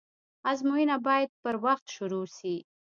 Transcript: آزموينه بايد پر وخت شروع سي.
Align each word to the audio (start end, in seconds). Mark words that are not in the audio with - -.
آزموينه 0.49 0.95
بايد 1.05 1.31
پر 1.41 1.55
وخت 1.65 1.85
شروع 1.95 2.25
سي. 2.37 2.55